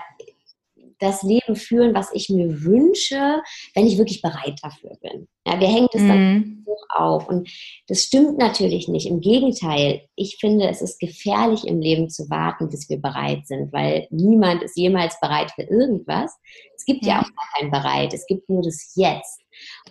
das 1.02 1.22
Leben 1.24 1.56
führen, 1.56 1.94
was 1.94 2.12
ich 2.14 2.30
mir 2.30 2.62
wünsche, 2.62 3.42
wenn 3.74 3.86
ich 3.86 3.98
wirklich 3.98 4.22
bereit 4.22 4.60
dafür 4.62 4.96
bin. 5.00 5.26
Ja, 5.44 5.58
wir 5.58 5.66
hängen 5.66 5.88
das 5.92 6.02
dann 6.02 6.34
mhm. 6.34 6.64
hoch 6.64 6.84
auf. 6.90 7.28
Und 7.28 7.50
das 7.88 8.02
stimmt 8.02 8.38
natürlich 8.38 8.86
nicht. 8.86 9.06
Im 9.08 9.20
Gegenteil, 9.20 10.02
ich 10.14 10.36
finde, 10.38 10.68
es 10.68 10.80
ist 10.80 11.00
gefährlich 11.00 11.66
im 11.66 11.80
Leben 11.80 12.08
zu 12.08 12.30
warten, 12.30 12.68
bis 12.68 12.88
wir 12.88 12.98
bereit 12.98 13.48
sind, 13.48 13.72
weil 13.72 14.06
niemand 14.10 14.62
ist 14.62 14.76
jemals 14.76 15.18
bereit 15.20 15.50
für 15.50 15.62
irgendwas. 15.62 16.32
Es 16.76 16.84
gibt 16.84 17.04
ja, 17.04 17.14
ja 17.14 17.20
auch 17.22 17.58
kein 17.58 17.72
Bereit, 17.72 18.14
es 18.14 18.24
gibt 18.28 18.48
nur 18.48 18.62
das 18.62 18.92
Jetzt. 18.94 19.40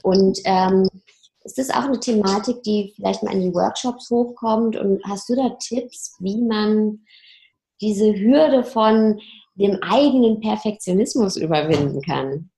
Und 0.03 0.39
ähm, 0.45 0.87
ist 1.43 1.57
das 1.57 1.69
auch 1.71 1.85
eine 1.85 1.99
Thematik, 1.99 2.61
die 2.63 2.93
vielleicht 2.95 3.23
mal 3.23 3.33
in 3.33 3.41
den 3.41 3.53
Workshops 3.53 4.09
hochkommt? 4.09 4.75
Und 4.77 5.03
hast 5.03 5.29
du 5.29 5.35
da 5.35 5.49
Tipps, 5.59 6.15
wie 6.19 6.41
man 6.41 6.99
diese 7.81 8.13
Hürde 8.13 8.63
von 8.63 9.19
dem 9.55 9.77
eigenen 9.81 10.39
Perfektionismus 10.39 11.37
überwinden 11.37 12.01
kann? 12.01 12.50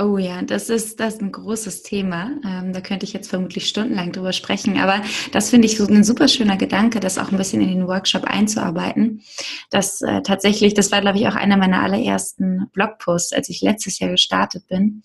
Oh 0.00 0.16
ja, 0.16 0.42
das 0.42 0.70
ist, 0.70 1.00
das 1.00 1.14
ist 1.14 1.22
ein 1.22 1.32
großes 1.32 1.82
Thema. 1.82 2.30
Ähm, 2.46 2.72
da 2.72 2.80
könnte 2.80 3.04
ich 3.04 3.12
jetzt 3.12 3.28
vermutlich 3.28 3.66
stundenlang 3.66 4.12
drüber 4.12 4.32
sprechen. 4.32 4.78
Aber 4.78 5.02
das 5.32 5.50
finde 5.50 5.66
ich 5.66 5.76
so 5.76 5.88
ein 5.88 6.04
super 6.04 6.28
schöner 6.28 6.56
Gedanke, 6.56 7.00
das 7.00 7.18
auch 7.18 7.32
ein 7.32 7.36
bisschen 7.36 7.60
in 7.60 7.68
den 7.70 7.88
Workshop 7.88 8.22
einzuarbeiten. 8.22 9.22
Das 9.70 10.00
äh, 10.02 10.22
tatsächlich, 10.22 10.74
das 10.74 10.92
war, 10.92 11.00
glaube 11.00 11.18
ich, 11.18 11.26
auch 11.26 11.34
einer 11.34 11.56
meiner 11.56 11.82
allerersten 11.82 12.70
Blogposts, 12.72 13.32
als 13.32 13.48
ich 13.48 13.60
letztes 13.60 13.98
Jahr 13.98 14.10
gestartet 14.10 14.68
bin. 14.68 15.02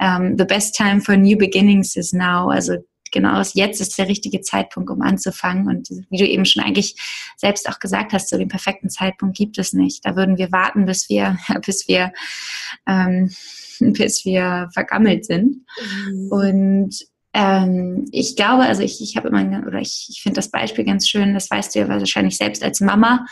Ähm, 0.00 0.36
the 0.38 0.46
best 0.46 0.74
time 0.74 1.02
for 1.02 1.18
new 1.18 1.36
beginnings 1.36 1.94
is 1.94 2.14
now. 2.14 2.48
Also 2.48 2.78
genau 3.10 3.40
jetzt 3.54 3.80
ist 3.80 3.98
der 3.98 4.08
richtige 4.08 4.40
Zeitpunkt, 4.40 4.90
um 4.90 5.02
anzufangen. 5.02 5.68
Und 5.68 5.88
wie 6.10 6.18
du 6.18 6.26
eben 6.26 6.44
schon 6.44 6.62
eigentlich 6.62 6.96
selbst 7.36 7.68
auch 7.68 7.78
gesagt 7.78 8.12
hast, 8.12 8.28
so 8.28 8.38
den 8.38 8.48
perfekten 8.48 8.90
Zeitpunkt 8.90 9.36
gibt 9.36 9.58
es 9.58 9.72
nicht. 9.72 10.04
Da 10.04 10.16
würden 10.16 10.38
wir 10.38 10.52
warten, 10.52 10.86
bis 10.86 11.08
wir, 11.08 11.38
bis 11.66 11.88
wir, 11.88 12.12
ähm, 12.86 13.30
bis 13.80 14.24
wir 14.24 14.68
vergammelt 14.72 15.24
sind. 15.24 15.64
Mhm. 16.10 16.28
Und 16.30 17.10
ähm, 17.32 18.06
ich 18.10 18.34
glaube, 18.34 18.64
also 18.64 18.82
ich, 18.82 19.00
ich 19.00 19.16
habe 19.16 19.28
immer, 19.28 19.64
oder 19.66 19.78
ich, 19.78 20.08
ich 20.10 20.20
finde 20.22 20.36
das 20.36 20.50
Beispiel 20.50 20.84
ganz 20.84 21.08
schön, 21.08 21.32
das 21.32 21.50
weißt 21.50 21.74
du 21.74 21.78
ja 21.78 21.88
wahrscheinlich 21.88 22.36
selbst 22.36 22.62
als 22.62 22.80
Mama. 22.80 23.24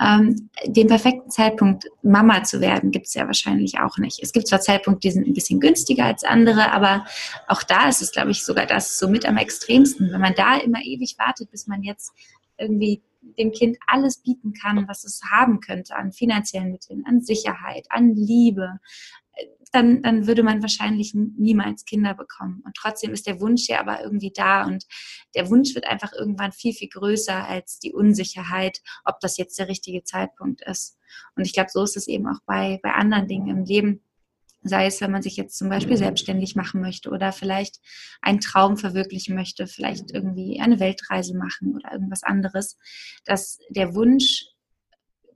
Ähm, 0.00 0.50
den 0.66 0.86
perfekten 0.86 1.30
Zeitpunkt, 1.30 1.86
Mama 2.02 2.44
zu 2.44 2.60
werden, 2.60 2.92
gibt 2.92 3.06
es 3.08 3.14
ja 3.14 3.26
wahrscheinlich 3.26 3.80
auch 3.80 3.98
nicht. 3.98 4.20
Es 4.22 4.32
gibt 4.32 4.46
zwar 4.46 4.60
Zeitpunkte, 4.60 5.08
die 5.08 5.12
sind 5.12 5.26
ein 5.26 5.34
bisschen 5.34 5.58
günstiger 5.58 6.04
als 6.04 6.22
andere, 6.22 6.72
aber 6.72 7.04
auch 7.48 7.64
da 7.64 7.88
ist 7.88 8.02
es, 8.02 8.12
glaube 8.12 8.30
ich, 8.30 8.44
sogar 8.44 8.66
das 8.66 8.98
so 8.98 9.08
mit 9.08 9.26
am 9.26 9.36
extremsten. 9.36 10.12
Wenn 10.12 10.20
man 10.20 10.34
da 10.34 10.56
immer 10.56 10.82
ewig 10.82 11.16
wartet, 11.18 11.50
bis 11.50 11.66
man 11.66 11.82
jetzt 11.82 12.12
irgendwie 12.56 13.02
dem 13.38 13.52
Kind 13.52 13.78
alles 13.86 14.18
bieten 14.18 14.52
kann, 14.54 14.88
was 14.88 15.04
es 15.04 15.20
haben 15.30 15.60
könnte 15.60 15.94
an 15.96 16.12
finanziellen 16.12 16.70
Mitteln, 16.70 17.04
an 17.06 17.20
Sicherheit, 17.20 17.86
an 17.90 18.14
Liebe, 18.14 18.78
dann, 19.72 20.02
dann 20.02 20.26
würde 20.26 20.42
man 20.42 20.62
wahrscheinlich 20.62 21.14
niemals 21.14 21.84
Kinder 21.84 22.14
bekommen. 22.14 22.62
Und 22.64 22.74
trotzdem 22.74 23.12
ist 23.12 23.26
der 23.26 23.40
Wunsch 23.40 23.68
ja 23.68 23.80
aber 23.80 24.02
irgendwie 24.02 24.32
da 24.34 24.64
und 24.64 24.86
der 25.34 25.48
Wunsch 25.48 25.74
wird 25.74 25.86
einfach 25.86 26.12
irgendwann 26.12 26.52
viel, 26.52 26.72
viel 26.72 26.88
größer 26.88 27.46
als 27.46 27.78
die 27.78 27.92
Unsicherheit, 27.92 28.80
ob 29.04 29.20
das 29.20 29.36
jetzt 29.36 29.58
der 29.58 29.68
richtige 29.68 30.02
Zeitpunkt 30.02 30.62
ist. 30.62 30.98
Und 31.36 31.44
ich 31.44 31.52
glaube, 31.52 31.70
so 31.72 31.82
ist 31.82 31.96
es 31.96 32.08
eben 32.08 32.26
auch 32.26 32.40
bei, 32.46 32.80
bei 32.82 32.92
anderen 32.92 33.28
Dingen 33.28 33.48
im 33.48 33.64
Leben. 33.64 34.02
Sei 34.62 34.86
es, 34.86 35.00
wenn 35.00 35.10
man 35.10 35.22
sich 35.22 35.36
jetzt 35.36 35.56
zum 35.56 35.70
Beispiel 35.70 35.96
selbstständig 35.96 36.54
machen 36.54 36.82
möchte 36.82 37.08
oder 37.10 37.32
vielleicht 37.32 37.80
einen 38.20 38.40
Traum 38.40 38.76
verwirklichen 38.76 39.34
möchte, 39.34 39.66
vielleicht 39.66 40.10
irgendwie 40.10 40.60
eine 40.60 40.80
Weltreise 40.80 41.34
machen 41.34 41.74
oder 41.74 41.92
irgendwas 41.92 42.22
anderes, 42.22 42.76
dass 43.24 43.58
der 43.70 43.94
Wunsch 43.94 44.44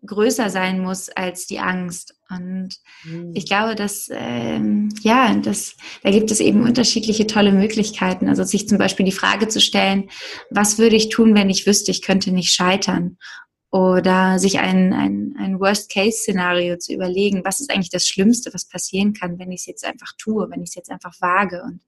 größer 0.06 0.50
sein 0.50 0.80
muss 0.80 1.08
als 1.08 1.46
die 1.46 1.58
Angst. 1.58 2.14
Und 2.30 2.70
mhm. 3.04 3.32
ich 3.34 3.46
glaube, 3.46 3.74
dass, 3.74 4.08
ähm, 4.10 4.88
ja, 5.02 5.34
das, 5.34 5.76
da 6.02 6.10
gibt 6.10 6.30
es 6.30 6.40
eben 6.40 6.62
unterschiedliche 6.62 7.26
tolle 7.26 7.52
Möglichkeiten. 7.52 8.28
Also 8.28 8.44
sich 8.44 8.68
zum 8.68 8.78
Beispiel 8.78 9.06
die 9.06 9.12
Frage 9.12 9.48
zu 9.48 9.60
stellen, 9.60 10.10
was 10.50 10.78
würde 10.78 10.96
ich 10.96 11.08
tun, 11.08 11.34
wenn 11.34 11.50
ich 11.50 11.66
wüsste, 11.66 11.90
ich 11.90 12.02
könnte 12.02 12.32
nicht 12.32 12.52
scheitern? 12.52 13.18
Oder 13.70 14.38
sich 14.38 14.60
ein, 14.60 14.92
ein, 14.92 15.34
ein 15.36 15.58
Worst-Case-Szenario 15.58 16.78
zu 16.78 16.92
überlegen, 16.92 17.42
was 17.44 17.58
ist 17.58 17.72
eigentlich 17.72 17.90
das 17.90 18.06
Schlimmste, 18.06 18.54
was 18.54 18.68
passieren 18.68 19.14
kann, 19.14 19.38
wenn 19.40 19.50
ich 19.50 19.62
es 19.62 19.66
jetzt 19.66 19.84
einfach 19.84 20.12
tue, 20.16 20.48
wenn 20.48 20.62
ich 20.62 20.68
es 20.68 20.74
jetzt 20.76 20.92
einfach 20.92 21.12
wage. 21.20 21.60
Und 21.64 21.80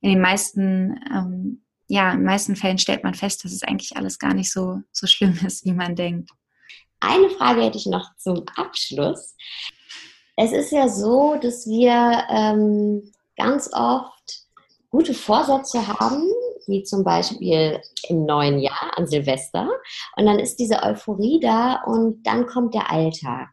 in 0.00 0.10
den 0.10 0.20
meisten, 0.20 0.96
ähm, 1.12 1.62
ja, 1.88 2.12
in 2.12 2.18
den 2.18 2.26
meisten 2.26 2.54
Fällen 2.54 2.78
stellt 2.78 3.02
man 3.02 3.14
fest, 3.14 3.44
dass 3.44 3.52
es 3.52 3.64
eigentlich 3.64 3.96
alles 3.96 4.20
gar 4.20 4.32
nicht 4.32 4.52
so, 4.52 4.80
so 4.92 5.08
schlimm 5.08 5.36
ist, 5.44 5.64
wie 5.64 5.72
man 5.72 5.96
denkt. 5.96 6.30
Eine 7.00 7.30
Frage 7.30 7.62
hätte 7.62 7.78
ich 7.78 7.86
noch 7.86 8.14
zum 8.16 8.44
Abschluss. 8.56 9.36
Es 10.36 10.52
ist 10.52 10.72
ja 10.72 10.88
so, 10.88 11.36
dass 11.40 11.66
wir 11.66 12.24
ähm, 12.30 13.12
ganz 13.36 13.70
oft 13.72 14.46
gute 14.90 15.14
Vorsätze 15.14 15.86
haben, 15.86 16.22
wie 16.66 16.82
zum 16.82 17.04
Beispiel 17.04 17.80
im 18.08 18.24
neuen 18.24 18.58
Jahr 18.58 18.96
an 18.96 19.06
Silvester. 19.06 19.68
Und 20.16 20.26
dann 20.26 20.38
ist 20.38 20.56
diese 20.56 20.82
Euphorie 20.82 21.40
da 21.40 21.82
und 21.86 22.22
dann 22.24 22.46
kommt 22.46 22.74
der 22.74 22.90
Alltag. 22.90 23.48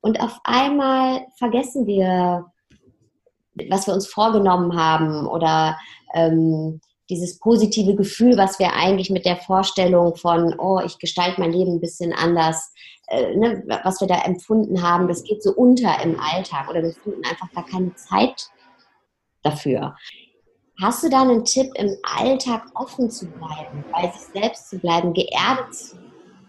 Und 0.00 0.20
auf 0.20 0.38
einmal 0.44 1.26
vergessen 1.38 1.86
wir, 1.86 2.46
was 3.70 3.86
wir 3.86 3.94
uns 3.94 4.06
vorgenommen 4.06 4.78
haben 4.78 5.26
oder 5.26 5.78
ähm, 6.14 6.80
dieses 7.10 7.38
positive 7.38 7.94
Gefühl, 7.94 8.36
was 8.36 8.58
wir 8.58 8.74
eigentlich 8.74 9.10
mit 9.10 9.24
der 9.24 9.36
Vorstellung 9.36 10.14
von, 10.16 10.54
oh, 10.58 10.80
ich 10.84 10.98
gestalte 10.98 11.40
mein 11.40 11.52
Leben 11.52 11.74
ein 11.76 11.80
bisschen 11.80 12.12
anders, 12.12 12.72
äh, 13.08 13.34
ne, 13.34 13.64
was 13.84 14.00
wir 14.00 14.08
da 14.08 14.22
empfunden 14.22 14.82
haben, 14.82 15.08
das 15.08 15.24
geht 15.24 15.42
so 15.42 15.52
unter 15.52 16.02
im 16.02 16.20
Alltag 16.20 16.68
oder 16.68 16.82
wir 16.82 16.92
finden 16.92 17.24
einfach 17.24 17.50
gar 17.52 17.66
keine 17.66 17.94
Zeit 17.94 18.48
dafür. 19.42 19.96
Hast 20.80 21.02
du 21.02 21.08
da 21.08 21.22
einen 21.22 21.44
Tipp, 21.44 21.70
im 21.74 21.96
Alltag 22.02 22.66
offen 22.74 23.10
zu 23.10 23.26
bleiben, 23.26 23.84
bei 23.90 24.12
sich 24.12 24.28
selbst 24.32 24.70
zu 24.70 24.78
bleiben, 24.78 25.12
geerdet 25.12 25.74
zu 25.74 25.96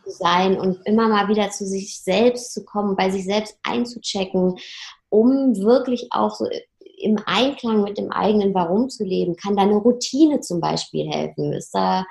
sein 0.06 0.60
und 0.60 0.86
immer 0.86 1.08
mal 1.08 1.28
wieder 1.30 1.50
zu 1.50 1.66
sich 1.66 2.02
selbst 2.02 2.54
zu 2.54 2.64
kommen, 2.66 2.96
bei 2.96 3.10
sich 3.10 3.26
selbst 3.26 3.58
einzuchecken, 3.64 4.58
um 5.10 5.56
wirklich 5.56 6.10
auch 6.12 6.36
so 6.36 6.46
im 7.00 7.18
Einklang 7.26 7.84
mit 7.84 7.98
dem 7.98 8.12
eigenen 8.12 8.54
Warum 8.54 8.90
zu 8.90 9.04
leben? 9.04 9.36
Kann 9.36 9.56
da 9.56 9.64
eine 9.64 9.76
Routine 9.76 10.42
zum 10.42 10.60
Beispiel 10.60 11.10
helfen? 11.10 11.54
Ist 11.54 11.72
da, 11.74 12.06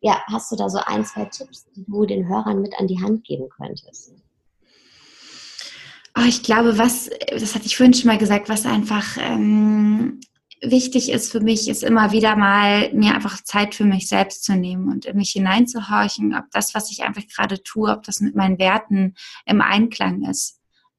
ja, 0.00 0.22
hast 0.26 0.52
du 0.52 0.56
da 0.56 0.68
so 0.68 0.78
ein, 0.78 1.04
zwei 1.04 1.24
Tipps, 1.26 1.66
die 1.74 1.84
du 1.84 2.06
den 2.06 2.28
Hörern 2.28 2.62
mit 2.62 2.78
an 2.78 2.86
die 2.86 3.00
Hand 3.00 3.24
geben 3.24 3.48
könntest? 3.48 4.12
Oh, 6.16 6.26
ich 6.26 6.42
glaube, 6.42 6.78
was, 6.78 7.10
das 7.30 7.54
hatte 7.54 7.66
ich 7.66 7.76
vorhin 7.76 7.94
schon 7.94 8.08
mal 8.08 8.18
gesagt, 8.18 8.48
was 8.48 8.66
einfach 8.66 9.16
ähm, 9.20 10.20
wichtig 10.62 11.10
ist 11.10 11.30
für 11.30 11.40
mich, 11.40 11.68
ist 11.68 11.84
immer 11.84 12.12
wieder 12.12 12.36
mal 12.36 12.92
mir 12.92 13.14
einfach 13.14 13.42
Zeit 13.42 13.74
für 13.74 13.84
mich 13.84 14.08
selbst 14.08 14.44
zu 14.44 14.56
nehmen 14.56 14.90
und 14.90 15.04
in 15.04 15.16
mich 15.16 15.30
hineinzuhorchen, 15.30 16.34
ob 16.34 16.44
das, 16.50 16.74
was 16.74 16.90
ich 16.90 17.02
einfach 17.02 17.22
gerade 17.26 17.62
tue, 17.62 17.90
ob 17.90 18.02
das 18.02 18.20
mit 18.20 18.34
meinen 18.34 18.58
Werten 18.58 19.14
im 19.46 19.60
Einklang 19.60 20.24
ist. 20.24 20.58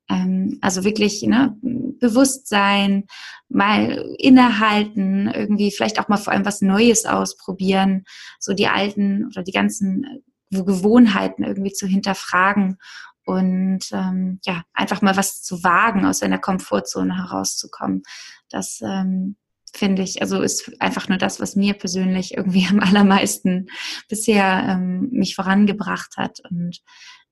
Ähm, 0.10 0.58
also 0.62 0.84
wirklich 0.84 1.22
ne, 1.24 1.58
Bewusstsein, 2.00 3.06
mal 3.50 4.16
innehalten, 4.18 5.28
irgendwie 5.28 5.72
vielleicht 5.72 6.00
auch 6.00 6.08
mal 6.08 6.18
vor 6.18 6.34
allem 6.34 6.46
was 6.46 6.62
Neues 6.62 7.06
ausprobieren, 7.06 8.04
so 8.40 8.54
die 8.54 8.68
alten 8.68 9.26
oder 9.28 9.44
die 9.44 9.52
ganzen 9.52 10.04
äh, 10.04 10.64
Gewohnheiten 10.64 11.44
irgendwie 11.44 11.74
zu 11.74 11.88
hinterfragen 11.88 12.78
und 13.26 13.92
ähm, 13.92 14.40
ja, 14.44 14.64
einfach 14.74 15.04
mal 15.04 15.16
was 15.16 15.44
zu 15.44 15.64
wagen, 15.64 16.06
aus 16.06 16.20
seiner 16.20 16.40
Komfortzone 16.40 17.16
herauszukommen. 17.16 18.02
Das 18.50 18.82
ähm, 18.82 19.36
finde 19.72 20.02
ich, 20.02 20.22
also 20.22 20.42
ist 20.42 20.82
einfach 20.82 21.10
nur 21.10 21.20
das, 21.20 21.40
was 21.40 21.56
mir 21.56 21.76
persönlich 21.76 22.36
irgendwie 22.36 22.68
am 22.70 22.80
allermeisten 22.80 23.68
bisher 24.08 24.66
ähm, 24.68 25.10
mich 25.12 25.36
vorangebracht 25.36 26.18
hat 26.18 26.40
und 26.50 26.80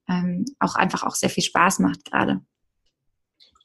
ähm, 0.07 0.45
auch 0.59 0.75
einfach 0.75 1.03
auch 1.03 1.15
sehr 1.15 1.29
viel 1.29 1.43
Spaß 1.43 1.79
macht 1.79 2.05
gerade. 2.05 2.41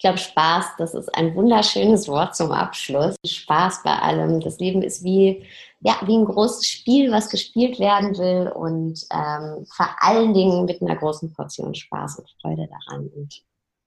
Ich 0.02 0.04
glaube, 0.04 0.18
Spaß, 0.18 0.64
das 0.78 0.94
ist 0.94 1.14
ein 1.14 1.32
wunderschönes 1.36 2.08
Wort 2.08 2.34
zum 2.34 2.50
Abschluss. 2.50 3.14
Spaß 3.24 3.84
bei 3.84 3.94
allem. 3.94 4.40
Das 4.40 4.58
Leben 4.58 4.82
ist 4.82 5.04
wie, 5.04 5.44
ja, 5.78 5.94
wie 6.04 6.16
ein 6.16 6.24
großes 6.24 6.66
Spiel, 6.66 7.12
was 7.12 7.30
gespielt 7.30 7.78
werden 7.78 8.18
will 8.18 8.50
und 8.52 9.00
ähm, 9.12 9.64
vor 9.64 9.94
allen 10.00 10.34
Dingen 10.34 10.64
mit 10.64 10.82
einer 10.82 10.96
großen 10.96 11.32
Portion 11.32 11.72
Spaß 11.76 12.18
und 12.18 12.28
Freude 12.42 12.66
daran. 12.66 13.10
Und 13.14 13.44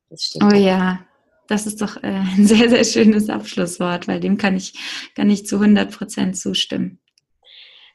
das 0.09 0.23
steht 0.23 0.41
oh 0.41 0.55
ja, 0.55 0.99
das 1.49 1.67
ist 1.67 1.81
doch 1.81 1.97
äh, 1.97 2.07
ein 2.07 2.47
sehr, 2.47 2.69
sehr 2.69 2.85
schönes 2.85 3.29
Abschlusswort, 3.29 4.07
weil 4.07 4.21
dem 4.21 4.37
kann 4.37 4.55
ich, 4.55 4.73
kann 5.15 5.29
ich 5.29 5.45
zu 5.45 5.57
100 5.57 5.91
Prozent 5.91 6.37
zustimmen. 6.37 6.99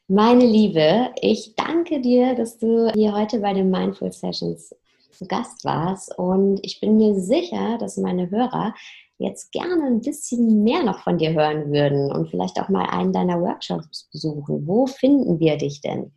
Meine 0.08 0.44
Liebe, 0.44 1.08
ich 1.22 1.54
danke 1.56 2.02
dir, 2.02 2.34
dass 2.34 2.58
du 2.58 2.92
hier 2.92 3.14
heute 3.14 3.38
bei 3.38 3.54
den 3.54 3.70
Mindful 3.70 4.12
Sessions 4.12 4.74
zu 5.10 5.26
Gast 5.26 5.64
warst. 5.64 6.16
Und 6.18 6.60
ich 6.62 6.80
bin 6.80 6.96
mir 6.96 7.14
sicher, 7.14 7.78
dass 7.78 7.96
meine 7.96 8.30
Hörer 8.30 8.74
jetzt 9.18 9.52
gerne 9.52 9.86
ein 9.86 10.00
bisschen 10.00 10.64
mehr 10.64 10.82
noch 10.82 11.00
von 11.00 11.18
dir 11.18 11.32
hören 11.32 11.70
würden 11.70 12.10
und 12.10 12.30
vielleicht 12.30 12.58
auch 12.58 12.70
mal 12.70 12.86
einen 12.86 13.12
deiner 13.12 13.40
Workshops 13.40 14.08
besuchen, 14.10 14.66
wo 14.66 14.86
finden 14.86 15.38
wir 15.38 15.58
dich 15.58 15.82
denn? 15.82 16.10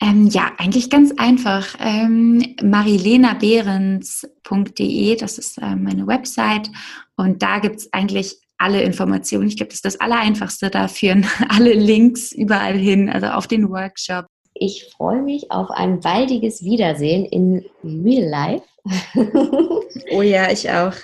Ähm, 0.00 0.28
ja, 0.28 0.52
eigentlich 0.58 0.90
ganz 0.90 1.12
einfach. 1.16 1.74
Ähm, 1.80 2.54
marilenabehrens.de, 2.62 5.16
das 5.16 5.38
ist 5.38 5.58
äh, 5.58 5.74
meine 5.76 6.06
Website. 6.06 6.70
Und 7.16 7.42
da 7.42 7.58
gibt 7.58 7.76
es 7.76 7.92
eigentlich 7.92 8.38
alle 8.58 8.82
Informationen. 8.82 9.48
Ich 9.48 9.56
glaube, 9.56 9.68
das 9.68 9.76
ist 9.76 9.84
das 9.84 10.00
Allereinfachste. 10.00 10.70
Da 10.70 10.88
führen 10.88 11.26
alle 11.48 11.72
Links 11.72 12.32
überall 12.32 12.76
hin, 12.76 13.08
also 13.08 13.28
auf 13.28 13.46
den 13.46 13.70
Workshop. 13.70 14.26
Ich 14.54 14.86
freue 14.96 15.22
mich 15.22 15.50
auf 15.50 15.70
ein 15.70 16.00
baldiges 16.00 16.62
Wiedersehen 16.62 17.24
in 17.26 17.64
Real 17.82 18.28
Life. 18.28 18.64
oh 20.12 20.22
ja, 20.22 20.50
ich 20.50 20.70
auch. 20.70 20.94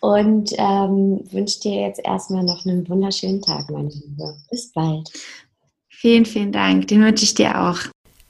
Und 0.00 0.52
ähm, 0.58 1.20
wünsche 1.30 1.60
dir 1.60 1.82
jetzt 1.82 2.00
erstmal 2.04 2.44
noch 2.44 2.66
einen 2.66 2.86
wunderschönen 2.88 3.40
Tag, 3.40 3.70
meine 3.70 3.88
Liebe. 3.88 4.36
Bis 4.50 4.70
bald. 4.72 5.10
Vielen, 5.88 6.26
vielen 6.26 6.52
Dank. 6.52 6.88
Den 6.88 7.02
wünsche 7.02 7.24
ich 7.24 7.34
dir 7.34 7.58
auch. 7.58 7.78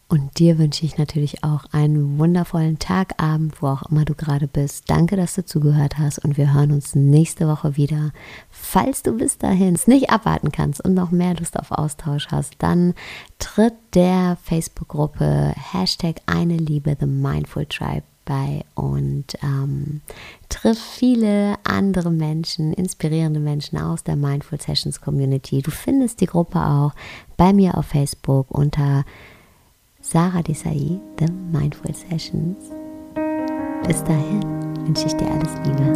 Und 0.06 0.38
dir 0.38 0.58
wünsche 0.58 0.84
ich 0.84 0.98
natürlich 0.98 1.44
auch 1.44 1.64
einen 1.72 2.18
wundervollen 2.18 2.78
Tag, 2.78 3.22
Abend, 3.22 3.60
wo 3.62 3.68
auch 3.68 3.90
immer 3.90 4.04
du 4.04 4.14
gerade 4.14 4.46
bist. 4.46 4.90
Danke, 4.90 5.16
dass 5.16 5.34
du 5.34 5.44
zugehört 5.44 5.98
hast 5.98 6.18
und 6.18 6.36
wir 6.36 6.52
hören 6.52 6.72
uns 6.72 6.94
nächste 6.94 7.48
Woche 7.48 7.76
wieder. 7.76 8.12
Falls 8.50 9.02
du 9.02 9.16
bis 9.16 9.38
dahin 9.38 9.74
es 9.74 9.86
nicht 9.86 10.10
abwarten 10.10 10.52
kannst 10.52 10.84
und 10.84 10.94
noch 10.94 11.10
mehr 11.10 11.34
Lust 11.34 11.58
auf 11.58 11.70
Austausch 11.70 12.28
hast, 12.30 12.54
dann 12.58 12.94
tritt 13.38 13.74
der 13.94 14.36
Facebook-Gruppe 14.42 15.54
Hashtag 15.72 16.20
eine 16.26 16.58
Liebe 16.58 16.96
The 17.00 17.06
Mindful 17.06 17.66
Tribe 17.66 18.04
bei 18.24 18.64
und 18.74 19.26
ähm, 19.42 20.00
triff 20.48 20.78
viele 20.78 21.56
andere 21.64 22.10
Menschen, 22.10 22.72
inspirierende 22.72 23.40
Menschen 23.40 23.78
aus 23.78 24.04
der 24.04 24.16
Mindful 24.16 24.60
Sessions 24.60 25.00
Community. 25.00 25.62
Du 25.62 25.70
findest 25.70 26.20
die 26.20 26.26
Gruppe 26.26 26.58
auch 26.60 26.92
bei 27.36 27.52
mir 27.52 27.76
auf 27.76 27.86
Facebook 27.86 28.50
unter 28.50 29.04
Sarah 30.06 30.42
Desai, 30.42 31.00
The 31.16 31.32
Mindful 31.50 31.94
Sessions. 31.94 32.70
Bis 33.86 34.04
dahin 34.04 34.42
wünsche 34.86 35.06
ich 35.06 35.14
dir 35.14 35.30
alles 35.30 35.54
Liebe. 35.64 35.94